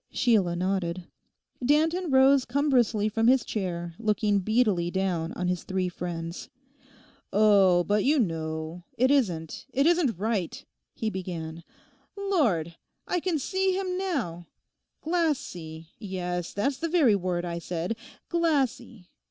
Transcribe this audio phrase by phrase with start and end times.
[0.09, 1.05] Sheila nodded.
[1.63, 6.49] Danton rose cumbrously from his chair, looking beadily down on his three friends.
[7.31, 11.63] 'Oh, but you know, it isn't—it isn't right,' he began.
[12.17, 12.77] 'Lord!
[13.07, 14.47] I can see him now.
[15.01, 19.05] Glassy—yes, that's the very word I said—glassy.